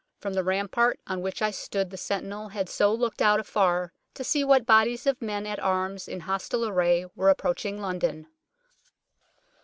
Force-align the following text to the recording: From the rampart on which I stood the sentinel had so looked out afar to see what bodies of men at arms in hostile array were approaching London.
From 0.17 0.33
the 0.33 0.43
rampart 0.43 0.99
on 1.05 1.21
which 1.21 1.43
I 1.43 1.51
stood 1.51 1.91
the 1.91 1.95
sentinel 1.95 2.47
had 2.49 2.67
so 2.69 2.91
looked 2.91 3.21
out 3.21 3.39
afar 3.39 3.93
to 4.15 4.23
see 4.23 4.43
what 4.43 4.65
bodies 4.65 5.05
of 5.05 5.21
men 5.21 5.45
at 5.45 5.59
arms 5.59 6.07
in 6.07 6.21
hostile 6.21 6.65
array 6.67 7.05
were 7.15 7.29
approaching 7.29 7.79
London. 7.79 8.25